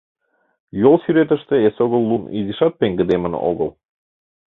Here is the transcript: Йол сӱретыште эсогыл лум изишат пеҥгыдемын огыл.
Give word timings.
Йол 0.81 0.95
сӱретыште 1.03 1.55
эсогыл 1.67 2.01
лум 2.09 2.23
изишат 2.37 2.73
пеҥгыдемын 2.79 3.33
огыл. 3.49 3.69